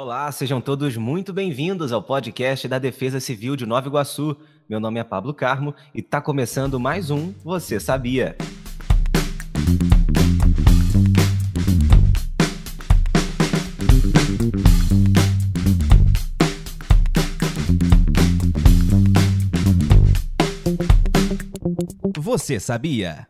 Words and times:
Olá, 0.00 0.30
sejam 0.30 0.60
todos 0.60 0.96
muito 0.96 1.32
bem-vindos 1.32 1.90
ao 1.90 2.00
podcast 2.00 2.68
da 2.68 2.78
Defesa 2.78 3.18
Civil 3.18 3.56
de 3.56 3.66
Nova 3.66 3.88
Iguaçu. 3.88 4.36
Meu 4.68 4.78
nome 4.78 5.00
é 5.00 5.02
Pablo 5.02 5.34
Carmo 5.34 5.74
e 5.92 5.98
está 5.98 6.20
começando 6.20 6.78
mais 6.78 7.10
um 7.10 7.32
Você 7.42 7.80
Sabia? 7.80 8.36
Você 22.16 22.60
sabia? 22.60 23.26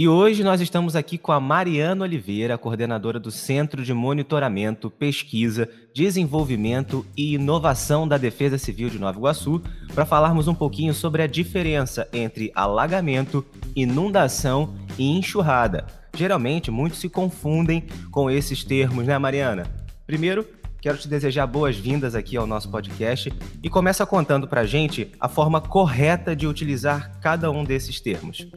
E 0.00 0.08
hoje 0.08 0.42
nós 0.42 0.62
estamos 0.62 0.96
aqui 0.96 1.18
com 1.18 1.30
a 1.30 1.38
Mariana 1.38 2.04
Oliveira, 2.04 2.56
coordenadora 2.56 3.20
do 3.20 3.30
Centro 3.30 3.84
de 3.84 3.92
Monitoramento, 3.92 4.90
Pesquisa, 4.90 5.68
Desenvolvimento 5.94 7.04
e 7.14 7.34
Inovação 7.34 8.08
da 8.08 8.16
Defesa 8.16 8.56
Civil 8.56 8.88
de 8.88 8.98
Nova 8.98 9.18
Iguaçu, 9.18 9.60
para 9.94 10.06
falarmos 10.06 10.48
um 10.48 10.54
pouquinho 10.54 10.94
sobre 10.94 11.22
a 11.22 11.26
diferença 11.26 12.08
entre 12.14 12.50
alagamento, 12.54 13.44
inundação 13.76 14.72
e 14.98 15.18
enxurrada. 15.18 15.84
Geralmente, 16.16 16.70
muitos 16.70 16.98
se 16.98 17.10
confundem 17.10 17.84
com 18.10 18.30
esses 18.30 18.64
termos, 18.64 19.04
né, 19.04 19.18
Mariana? 19.18 19.66
Primeiro, 20.06 20.46
quero 20.80 20.96
te 20.96 21.08
desejar 21.08 21.46
boas-vindas 21.46 22.14
aqui 22.14 22.38
ao 22.38 22.46
nosso 22.46 22.70
podcast 22.70 23.30
e 23.62 23.68
começa 23.68 24.06
contando 24.06 24.48
para 24.48 24.62
a 24.62 24.66
gente 24.66 25.12
a 25.20 25.28
forma 25.28 25.60
correta 25.60 26.34
de 26.34 26.46
utilizar 26.46 27.20
cada 27.20 27.50
um 27.50 27.62
desses 27.64 28.00
termos. 28.00 28.48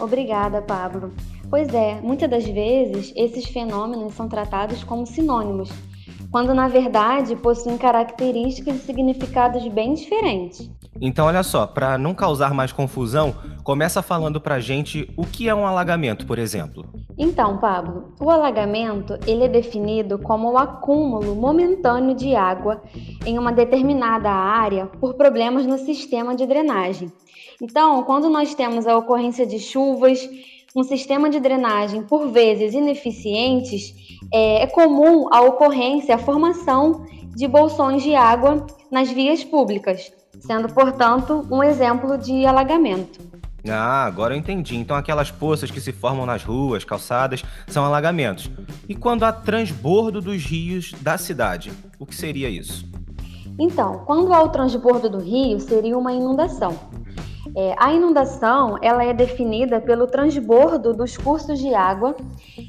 Obrigada, 0.00 0.62
Pablo. 0.62 1.12
Pois 1.50 1.72
é, 1.74 2.00
muitas 2.00 2.30
das 2.30 2.44
vezes 2.44 3.12
esses 3.14 3.44
fenômenos 3.46 4.14
são 4.14 4.28
tratados 4.28 4.82
como 4.82 5.06
sinônimos, 5.06 5.68
quando 6.30 6.54
na 6.54 6.68
verdade 6.68 7.36
possuem 7.36 7.76
características 7.76 8.76
e 8.76 8.78
significados 8.78 9.66
bem 9.68 9.94
diferentes. 9.94 10.70
Então, 11.00 11.26
olha 11.26 11.42
só, 11.42 11.66
para 11.66 11.96
não 11.96 12.14
causar 12.14 12.52
mais 12.52 12.72
confusão, 12.72 13.34
começa 13.64 14.02
falando 14.02 14.40
para 14.40 14.60
gente 14.60 15.10
o 15.16 15.24
que 15.24 15.48
é 15.48 15.54
um 15.54 15.66
alagamento, 15.66 16.26
por 16.26 16.38
exemplo. 16.38 16.84
Então, 17.16 17.56
Pablo, 17.56 18.12
o 18.20 18.28
alagamento 18.28 19.18
ele 19.26 19.44
é 19.44 19.48
definido 19.48 20.18
como 20.18 20.50
o 20.50 20.58
acúmulo 20.58 21.34
momentâneo 21.34 22.14
de 22.14 22.34
água 22.34 22.82
em 23.24 23.38
uma 23.38 23.52
determinada 23.52 24.30
área 24.30 24.86
por 24.86 25.14
problemas 25.14 25.64
no 25.66 25.78
sistema 25.78 26.34
de 26.34 26.46
drenagem. 26.46 27.10
Então, 27.62 28.02
quando 28.02 28.28
nós 28.28 28.54
temos 28.54 28.86
a 28.86 28.96
ocorrência 28.96 29.46
de 29.46 29.58
chuvas, 29.58 30.28
um 30.74 30.82
sistema 30.82 31.28
de 31.28 31.40
drenagem 31.40 32.02
por 32.02 32.28
vezes 32.28 32.74
ineficientes, 32.74 33.94
é, 34.32 34.62
é 34.62 34.66
comum 34.66 35.26
a 35.32 35.40
ocorrência, 35.42 36.14
a 36.14 36.18
formação 36.18 37.04
de 37.34 37.46
bolsões 37.48 38.02
de 38.02 38.14
água 38.14 38.66
nas 38.90 39.10
vias 39.10 39.42
públicas, 39.44 40.12
sendo, 40.40 40.72
portanto, 40.72 41.46
um 41.50 41.62
exemplo 41.62 42.18
de 42.18 42.44
alagamento. 42.44 43.20
Ah, 43.68 44.04
agora 44.04 44.34
eu 44.34 44.38
entendi. 44.38 44.76
Então 44.76 44.96
aquelas 44.96 45.30
poças 45.30 45.70
que 45.70 45.80
se 45.80 45.92
formam 45.92 46.24
nas 46.24 46.42
ruas, 46.42 46.84
calçadas, 46.84 47.44
são 47.66 47.84
alagamentos. 47.84 48.50
E 48.88 48.94
quando 48.94 49.24
há 49.24 49.32
transbordo 49.32 50.20
dos 50.20 50.44
rios 50.44 50.92
da 51.00 51.18
cidade, 51.18 51.70
o 51.98 52.06
que 52.06 52.14
seria 52.14 52.48
isso? 52.48 52.88
Então, 53.58 54.02
quando 54.06 54.32
há 54.32 54.42
o 54.42 54.48
transbordo 54.48 55.10
do 55.10 55.18
rio, 55.18 55.60
seria 55.60 55.96
uma 55.98 56.12
inundação. 56.12 56.74
É, 57.54 57.74
a 57.78 57.92
inundação 57.92 58.78
ela 58.80 59.02
é 59.04 59.12
definida 59.12 59.80
pelo 59.80 60.06
transbordo 60.06 60.94
dos 60.94 61.16
cursos 61.16 61.58
de 61.58 61.74
água 61.74 62.14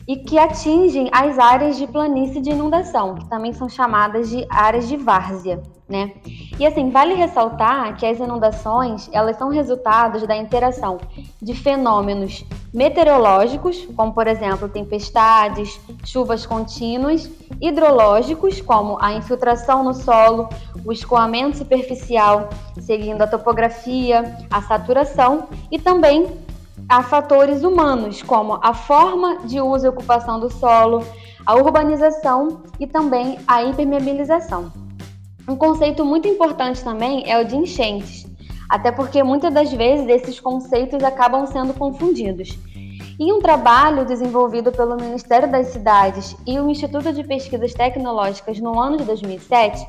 e 0.08 0.18
que 0.18 0.38
atingem 0.38 1.10
as 1.12 1.38
áreas 1.38 1.78
de 1.78 1.88
planície 1.88 2.42
de 2.42 2.52
inundação, 2.52 3.16
que 3.16 3.30
também 3.30 3.54
são 3.54 3.70
chamadas 3.70 4.30
de 4.30 4.46
áreas 4.50 4.88
de 4.88 4.98
várzea 4.98 5.62
né? 5.92 6.14
E 6.58 6.66
assim, 6.66 6.90
vale 6.90 7.14
ressaltar 7.14 7.98
que 7.98 8.06
as 8.06 8.18
inundações, 8.18 9.10
elas 9.12 9.38
são 9.38 9.50
resultados 9.50 10.26
da 10.26 10.36
interação 10.36 11.00
de 11.42 11.54
fenômenos 11.54 12.46
meteorológicos, 12.74 13.86
como 13.96 14.14
por 14.14 14.26
exemplo, 14.28 14.70
tempestades, 14.70 15.80
chuvas 16.06 16.46
contínuas, 16.46 17.30
hidrológicos, 17.60 18.62
como 18.62 18.98
a 19.02 19.14
infiltração 19.14 19.84
no 19.84 19.94
solo, 19.94 20.48
o 20.86 20.94
escoamento 20.94 21.58
superficial, 21.58 22.50
seguindo 22.80 23.22
a 23.22 23.28
topografia, 23.28 24.38
a 24.50 24.62
saturação 24.62 25.50
e 25.70 25.78
também 25.78 26.28
a 26.88 27.04
fatores 27.04 27.64
humanos, 27.64 28.22
como 28.22 28.60
a 28.62 28.74
forma 28.74 29.40
de 29.46 29.62
uso 29.62 29.86
e 29.86 29.90
ocupação 29.90 30.40
do 30.40 30.52
solo, 30.52 31.04
a 31.46 31.56
urbanização 31.56 32.64
e 32.80 32.86
também 32.86 33.40
a 33.48 33.64
impermeabilização. 33.64 34.72
Um 35.48 35.56
conceito 35.56 36.06
muito 36.06 36.28
importante 36.28 36.84
também 36.84 37.30
é 37.30 37.42
o 37.42 37.46
de 37.46 37.56
enchentes, 37.56 38.26
até 38.70 38.92
porque 38.92 39.24
muitas 39.24 39.54
das 39.54 39.72
vezes 39.72 40.08
esses 40.08 40.40
conceitos 40.40 41.04
acabam 41.04 41.46
sendo 41.46 41.74
confundidos. 41.74 42.58
Em 43.20 43.32
um 43.32 43.40
trabalho 43.40 44.06
desenvolvido 44.06 44.72
pelo 44.72 44.96
Ministério 44.96 45.52
das 45.52 45.68
Cidades 45.68 46.36
e 46.48 46.60
o 46.60 46.70
Instituto 46.70 47.14
de 47.14 47.24
Pesquisas 47.24 47.74
Tecnológicas 47.74 48.60
no 48.60 48.80
ano 48.80 48.98
de 48.98 49.04
2007, 49.04 49.88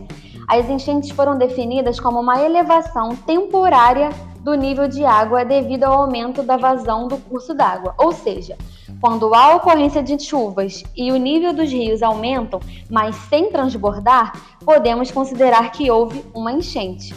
as 0.48 0.68
enchentes 0.68 1.10
foram 1.10 1.36
definidas 1.36 1.98
como 1.98 2.20
uma 2.20 2.40
elevação 2.40 3.16
temporária 3.16 4.10
do 4.40 4.54
nível 4.54 4.88
de 4.88 5.04
água 5.04 5.44
devido 5.44 5.84
ao 5.84 6.02
aumento 6.02 6.42
da 6.42 6.56
vazão 6.56 7.06
do 7.06 7.16
curso 7.16 7.54
d'água, 7.54 7.94
ou 7.96 8.12
seja, 8.12 8.56
quando 9.00 9.34
há 9.34 9.56
ocorrência 9.56 10.02
de 10.02 10.18
chuvas 10.18 10.82
e 10.96 11.12
o 11.12 11.16
nível 11.16 11.52
dos 11.52 11.70
rios 11.70 12.02
aumentam, 12.02 12.60
mas 12.90 13.14
sem 13.14 13.50
transbordar, 13.50 14.32
podemos 14.64 15.10
considerar 15.10 15.70
que 15.70 15.90
houve 15.90 16.24
uma 16.34 16.52
enchente. 16.52 17.14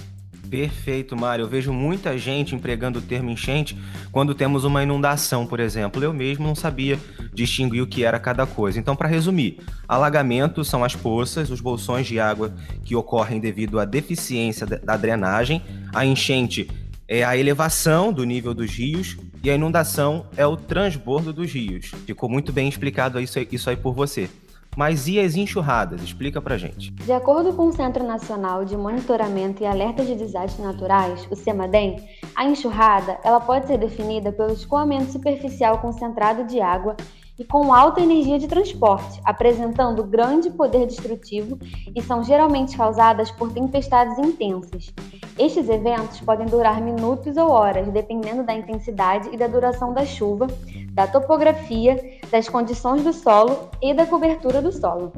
Perfeito, 0.56 1.18
Mário. 1.18 1.44
Eu 1.44 1.50
vejo 1.50 1.74
muita 1.74 2.18
gente 2.18 2.56
empregando 2.56 3.00
o 3.00 3.02
termo 3.02 3.30
enchente 3.30 3.78
quando 4.10 4.34
temos 4.34 4.64
uma 4.64 4.82
inundação, 4.82 5.46
por 5.46 5.60
exemplo. 5.60 6.02
Eu 6.02 6.14
mesmo 6.14 6.48
não 6.48 6.56
sabia 6.56 6.98
distinguir 7.34 7.84
o 7.84 7.88
que 7.88 8.06
era 8.06 8.18
cada 8.18 8.46
coisa. 8.46 8.80
Então, 8.80 8.96
para 8.96 9.10
resumir, 9.10 9.60
alagamento 9.86 10.64
são 10.64 10.82
as 10.82 10.96
poças, 10.96 11.50
os 11.50 11.60
bolsões 11.60 12.08
de 12.08 12.22
água 12.22 12.56
que 12.86 12.96
ocorrem 12.96 13.42
devido 13.42 13.82
à 13.82 13.84
deficiência 13.84 14.66
da 14.66 14.96
drenagem. 14.96 15.62
A 15.94 16.06
enchente 16.06 16.70
é 17.06 17.22
a 17.22 17.36
elevação 17.36 18.14
do 18.14 18.24
nível 18.24 18.54
dos 18.54 18.72
rios 18.72 19.18
e 19.44 19.50
a 19.50 19.56
inundação 19.56 20.26
é 20.38 20.48
o 20.48 20.56
transbordo 20.56 21.34
dos 21.34 21.52
rios. 21.52 21.92
Ficou 22.06 22.30
muito 22.30 22.54
bem 22.54 22.70
explicado 22.70 23.20
isso 23.20 23.38
aí, 23.70 23.76
por 23.76 23.94
você. 23.94 24.30
Mas 24.76 25.08
e 25.08 25.20
as 25.20 25.36
enxurradas? 25.36 26.02
Explica 26.02 26.42
pra 26.42 26.58
gente. 26.58 26.92
De 26.92 27.12
acordo 27.14 27.54
com 27.54 27.68
o 27.68 27.72
Centro 27.72 28.04
Nacional 28.04 28.66
de 28.66 28.76
Monitoramento 28.76 29.64
e 29.64 29.66
Alerta 29.66 30.04
de 30.04 30.16
Desastres 30.16 30.66
Naturais, 30.66 31.26
o 31.32 31.36
CEMADEM, 31.36 32.04
a 32.36 32.46
enxurrada 32.46 33.18
ela 33.24 33.40
pode 33.40 33.68
ser 33.68 33.78
definida 33.78 34.34
pelo 34.34 34.52
escoamento 34.52 35.12
superficial 35.12 35.80
concentrado 35.80 36.44
de 36.44 36.60
água 36.60 36.98
e 37.38 37.44
com 37.44 37.74
alta 37.74 38.02
energia 38.02 38.40
de 38.40 38.48
transporte, 38.48 39.20
apresentando 39.24 40.04
grande 40.04 40.50
poder 40.50 40.88
destrutivo 40.88 41.58
e 41.94 42.02
são 42.02 42.24
geralmente 42.24 42.78
causadas 42.78 43.30
por 43.32 43.52
tempestades 43.52 44.18
intensas. 44.18 44.94
Estes 45.38 45.68
eventos 45.68 46.22
podem 46.22 46.48
durar 46.48 46.82
minutos 46.82 47.36
ou 47.36 47.50
horas, 47.50 47.90
dependendo 47.90 48.44
da 48.44 48.54
intensidade 48.54 49.30
e 49.34 49.38
da 49.38 49.48
duração 49.48 49.94
da 49.94 50.06
chuva, 50.06 50.48
da 50.94 51.08
topografia, 51.08 52.15
das 52.32 52.50
condições 52.50 53.04
do 53.04 53.14
solo 53.14 53.70
e 53.82 53.94
da 53.94 54.06
cobertura 54.06 54.62
do 54.62 54.72
solo. 54.72 55.14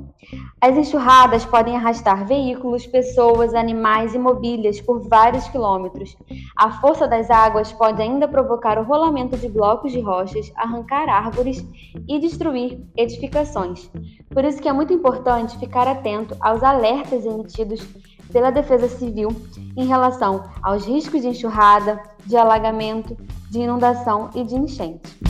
As 0.59 0.75
enxurradas 0.75 1.45
podem 1.45 1.75
arrastar 1.75 2.25
veículos, 2.25 2.85
pessoas, 2.85 3.53
animais 3.53 4.13
e 4.13 4.19
mobílias 4.19 4.81
por 4.81 5.07
vários 5.07 5.47
quilômetros. 5.49 6.15
A 6.57 6.79
força 6.79 7.07
das 7.07 7.29
águas 7.29 7.71
pode 7.71 8.01
ainda 8.01 8.27
provocar 8.27 8.79
o 8.79 8.83
rolamento 8.83 9.37
de 9.37 9.47
blocos 9.47 9.91
de 9.91 9.99
rochas, 9.99 10.51
arrancar 10.55 11.09
árvores 11.09 11.63
e 12.07 12.19
destruir 12.19 12.83
edificações. 12.95 13.89
Por 14.29 14.43
isso 14.43 14.61
que 14.61 14.67
é 14.67 14.73
muito 14.73 14.93
importante 14.93 15.57
ficar 15.57 15.87
atento 15.87 16.35
aos 16.39 16.63
alertas 16.63 17.25
emitidos 17.25 17.85
pela 18.31 18.51
Defesa 18.51 18.89
Civil 18.89 19.29
em 19.75 19.85
relação 19.85 20.43
aos 20.61 20.85
riscos 20.85 21.21
de 21.21 21.27
enxurrada, 21.29 22.01
de 22.25 22.35
alagamento, 22.35 23.15
de 23.49 23.59
inundação 23.59 24.29
e 24.35 24.43
de 24.43 24.55
enchente. 24.55 25.26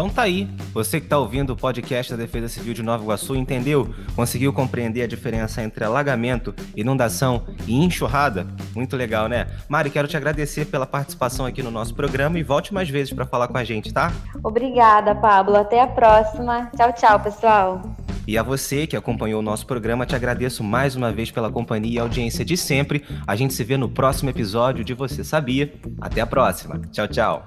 Então 0.00 0.08
tá 0.08 0.22
aí. 0.22 0.48
Você 0.72 0.98
que 0.98 1.04
está 1.04 1.18
ouvindo 1.18 1.50
o 1.52 1.56
podcast 1.56 2.10
da 2.12 2.16
Defesa 2.16 2.48
Civil 2.48 2.72
de 2.72 2.82
Nova 2.82 3.04
Iguaçu 3.04 3.36
entendeu? 3.36 3.94
Conseguiu 4.16 4.50
compreender 4.50 5.02
a 5.02 5.06
diferença 5.06 5.62
entre 5.62 5.84
alagamento, 5.84 6.54
inundação 6.74 7.44
e 7.66 7.84
enxurrada? 7.84 8.46
Muito 8.74 8.96
legal, 8.96 9.28
né? 9.28 9.46
Mari, 9.68 9.90
quero 9.90 10.08
te 10.08 10.16
agradecer 10.16 10.64
pela 10.64 10.86
participação 10.86 11.44
aqui 11.44 11.62
no 11.62 11.70
nosso 11.70 11.94
programa 11.94 12.38
e 12.38 12.42
volte 12.42 12.72
mais 12.72 12.88
vezes 12.88 13.12
para 13.12 13.26
falar 13.26 13.48
com 13.48 13.58
a 13.58 13.62
gente, 13.62 13.92
tá? 13.92 14.10
Obrigada, 14.42 15.14
Pablo. 15.14 15.56
Até 15.56 15.82
a 15.82 15.86
próxima. 15.86 16.70
Tchau, 16.74 16.94
tchau, 16.94 17.20
pessoal. 17.20 17.82
E 18.26 18.38
a 18.38 18.42
você 18.42 18.86
que 18.86 18.96
acompanhou 18.96 19.40
o 19.40 19.42
nosso 19.42 19.66
programa, 19.66 20.06
te 20.06 20.16
agradeço 20.16 20.64
mais 20.64 20.96
uma 20.96 21.12
vez 21.12 21.30
pela 21.30 21.50
companhia 21.50 21.96
e 21.96 21.98
audiência 21.98 22.42
de 22.42 22.56
sempre. 22.56 23.04
A 23.26 23.36
gente 23.36 23.52
se 23.52 23.62
vê 23.62 23.76
no 23.76 23.90
próximo 23.90 24.30
episódio 24.30 24.82
de 24.82 24.94
Você 24.94 25.22
Sabia. 25.22 25.74
Até 26.00 26.22
a 26.22 26.26
próxima. 26.26 26.80
Tchau, 26.90 27.06
tchau. 27.06 27.44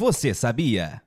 Você 0.00 0.32
sabia? 0.32 1.02